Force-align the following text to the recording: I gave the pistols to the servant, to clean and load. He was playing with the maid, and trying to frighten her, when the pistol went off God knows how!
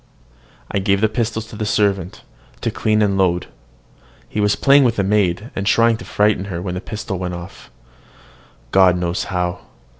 I 0.71 0.79
gave 0.79 0.99
the 0.99 1.07
pistols 1.07 1.45
to 1.49 1.55
the 1.55 1.63
servant, 1.63 2.23
to 2.61 2.71
clean 2.71 3.03
and 3.03 3.19
load. 3.19 3.45
He 4.27 4.39
was 4.39 4.55
playing 4.55 4.83
with 4.83 4.95
the 4.95 5.03
maid, 5.03 5.51
and 5.55 5.67
trying 5.67 5.97
to 5.97 6.05
frighten 6.05 6.45
her, 6.45 6.59
when 6.59 6.73
the 6.73 6.81
pistol 6.81 7.19
went 7.19 7.35
off 7.35 7.69
God 8.71 8.97
knows 8.97 9.25
how! 9.25 9.59